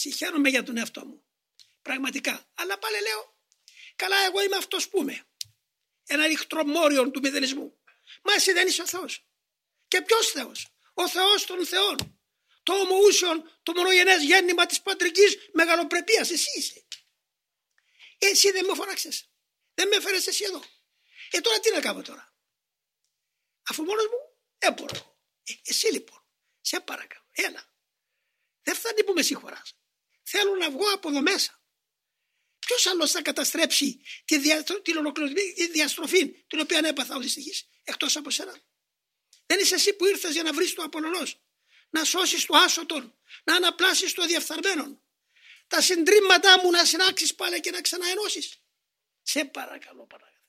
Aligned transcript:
Συγχαίρομαι 0.00 0.48
για 0.48 0.62
τον 0.62 0.76
εαυτό 0.76 1.06
μου. 1.06 1.24
Πραγματικά. 1.82 2.50
Αλλά 2.54 2.78
πάλι 2.78 3.00
λέω, 3.00 3.36
καλά 3.96 4.16
εγώ 4.26 4.42
είμαι 4.42 4.56
αυτός 4.56 4.88
που 4.88 5.00
είμαι. 5.00 5.26
Ένα 6.06 6.26
ριχτρομόριο 6.26 7.10
του 7.10 7.20
μηδενισμού. 7.20 7.80
Μα 8.22 8.32
εσύ 8.32 8.52
δεν 8.52 8.66
είσαι 8.66 8.82
ο 8.82 8.86
Θεός. 8.86 9.26
Και 9.88 10.02
ποιος 10.02 10.26
Θεός; 10.26 10.68
Ο 10.94 11.08
Θεός 11.08 11.46
των 11.46 11.66
Θεών. 11.66 12.20
Το 12.62 12.72
ομοούσιον, 12.74 13.58
το 13.62 13.72
μονογενές 13.72 14.22
γέννημα 14.22 14.66
της 14.66 14.80
πατρικής 14.82 15.36
μεγαλοπρεπίας. 15.52 16.30
Εσύ 16.30 16.58
είσαι. 16.58 16.86
Εσύ 18.18 18.50
δεν 18.50 18.64
με 18.64 18.74
φοράξες. 18.74 19.28
Δεν 19.74 19.88
με 19.88 19.96
έφερες 19.96 20.26
εσύ 20.26 20.44
εδώ. 20.44 20.62
Ε 21.30 21.40
τώρα 21.40 21.60
τι 21.60 21.70
να 21.70 21.80
κάνω 21.80 22.02
τώρα; 22.02 22.34
Αφού 23.68 23.82
μόνος 23.82 24.04
μου 24.04 24.36
δεν 24.58 24.72
μπορώ. 24.72 25.18
Ε, 25.44 25.52
εσύ 25.64 25.92
λοιπόν. 25.92 26.24
Σε 26.60 26.80
παρακαλώ. 26.80 27.26
Έλα. 27.32 27.74
Δεν 28.62 28.74
φτάνει 28.74 29.04
που 29.04 29.12
με 29.12 29.22
συγχωράς. 29.22 29.74
Θέλω 30.32 30.56
να 30.56 30.70
βγω 30.70 30.92
από 30.92 31.08
εδώ 31.08 31.20
μέσα. 31.22 31.62
Ποιος 32.58 32.86
άλλος 32.86 33.10
θα 33.10 33.22
καταστρέψει 33.22 34.00
τη 34.24 34.38
δια, 34.38 34.62
την 34.62 34.96
ολοκληρωτική 34.96 35.66
διαστροφή 35.66 36.28
την 36.46 36.60
οποία 36.60 36.80
έπαθα 36.84 37.16
ο 37.16 37.20
δυστυχής 37.20 37.68
εκτός 37.84 38.16
από 38.16 38.30
σένα; 38.30 38.58
Δεν 39.46 39.58
είσαι 39.60 39.74
εσύ 39.74 39.92
που 39.92 40.06
ήρθες 40.06 40.32
για 40.32 40.42
να 40.42 40.52
βρεις 40.52 40.74
το 40.74 40.82
απολωνό, 40.82 41.22
να 41.90 42.04
σώσεις 42.04 42.44
το 42.46 42.56
άσωτον, 42.56 43.18
να 43.44 43.54
αναπλάσεις 43.54 44.12
το 44.12 44.26
διαφθαρμένο. 44.26 45.02
Τα 45.66 45.80
συντρίμματά 45.80 46.60
μου 46.60 46.70
να 46.70 46.84
συνάξεις 46.84 47.34
πάλι 47.34 47.60
και 47.60 47.70
να 47.70 47.80
ξαναενώσεις. 47.80 48.62
Σε 49.22 49.44
παρακαλώ 49.44 50.06
παρακαλώ. 50.06 50.39